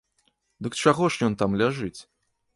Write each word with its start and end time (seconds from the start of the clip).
Дык 0.67 0.77
чаго 0.85 1.11
ж 1.17 1.29
ён 1.29 1.37
там 1.43 1.57
ляжыць? 1.65 1.97